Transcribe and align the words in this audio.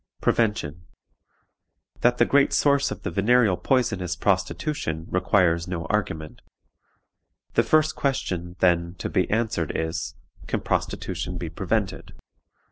"PREVENTION. 0.19 0.81
"That 1.99 2.17
the 2.17 2.25
great 2.25 2.53
source 2.53 2.89
of 2.89 3.03
the 3.03 3.11
venereal 3.11 3.55
poison 3.55 4.01
is 4.01 4.15
prostitution, 4.15 5.05
requires 5.11 5.67
no 5.67 5.85
argument. 5.91 6.41
The 7.53 7.61
first 7.61 7.95
question, 7.95 8.55
then, 8.61 8.95
to 8.95 9.09
be 9.11 9.29
answered, 9.29 9.71
is, 9.75 10.15
Can 10.47 10.61
prostitution 10.61 11.37
be 11.37 11.51
prevented? 11.51 12.15